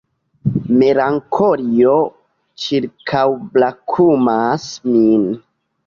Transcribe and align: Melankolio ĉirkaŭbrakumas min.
Melankolio 0.79 1.93
ĉirkaŭbrakumas 2.65 4.69
min. 4.93 5.33